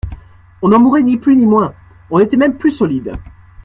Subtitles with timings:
[0.63, 1.75] On n'en mourait ni plus ni moins…
[2.09, 3.17] On était même plus solide.